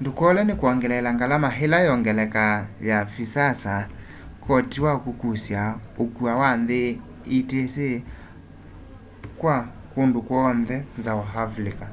ndukolwe 0.00 0.42
ni 0.44 0.54
kwongeleela 0.58 1.10
ngalama 1.16 1.48
ila 1.64 1.78
yongeleka 1.88 2.44
ya 2.90 2.98
visas 3.12 3.62
koti 4.44 4.78
wa 4.86 4.94
kukusya 5.04 5.62
ukua 6.04 6.32
wa 6.40 6.50
nthi 6.60 6.84
etc 7.36 7.74
kwa 9.40 9.56
kundu 9.92 10.18
kw'oonthe 10.26 10.76
nza 10.98 11.12
wa 11.18 11.26
avilika 11.42 11.86